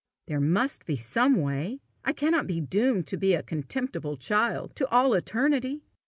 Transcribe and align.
There 0.25 0.39
must 0.39 0.87
be 0.87 0.95
some 0.95 1.35
way! 1.39 1.79
I 2.03 2.11
cannot 2.13 2.47
be 2.47 2.59
doomed 2.59 3.05
to 3.05 3.17
be 3.17 3.35
a 3.35 3.43
contemptible 3.43 4.17
child 4.17 4.75
to 4.77 4.89
all 4.89 5.13
eternity! 5.13 5.83